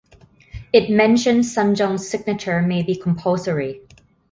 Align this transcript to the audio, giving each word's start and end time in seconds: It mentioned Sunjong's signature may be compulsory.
It 0.73 0.89
mentioned 0.89 1.41
Sunjong's 1.43 2.09
signature 2.09 2.63
may 2.63 2.81
be 2.81 2.95
compulsory. 2.95 3.81